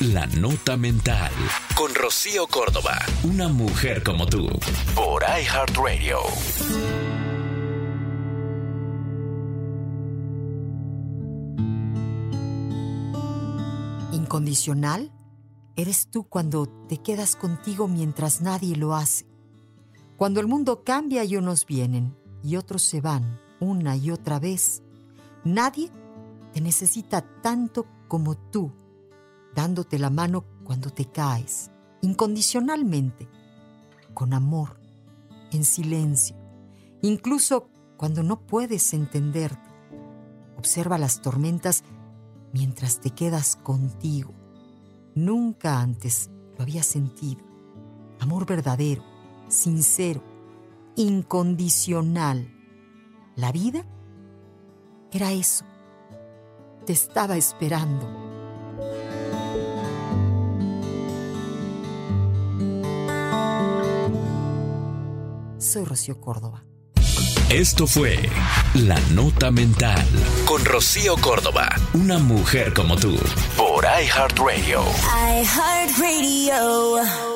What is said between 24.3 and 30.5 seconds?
vez. Nadie te necesita tanto como tú, dándote la mano